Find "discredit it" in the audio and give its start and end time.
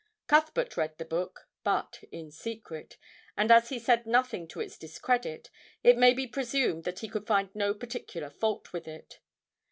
4.75-5.95